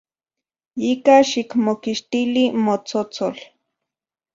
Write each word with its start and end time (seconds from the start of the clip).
Yika, 0.83 1.15
xikmokixtili 1.29 2.43
motsotsol. 2.65 3.35